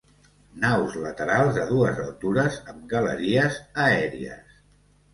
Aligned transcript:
Naus 0.63 0.95
laterals 1.03 1.61
a 1.65 1.67
dues 1.73 2.01
altures 2.05 2.59
amb 2.75 2.83
galeries 2.97 3.63
aèries. 3.89 4.61